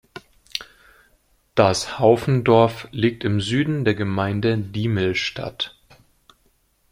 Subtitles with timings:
[1.53, 5.75] Das Haufendorf liegt im Süden der Gemeinde Diemelstadt.